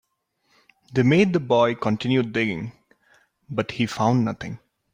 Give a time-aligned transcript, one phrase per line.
[0.91, 2.71] They made the boy continue digging,
[3.51, 4.57] but he found nothing.